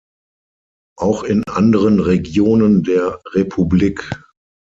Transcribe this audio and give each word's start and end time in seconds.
Auch 0.97 1.21
in 1.23 1.43
anderen 1.47 1.99
Regionen 1.99 2.81
der 2.81 3.21
Republik. 3.35 4.09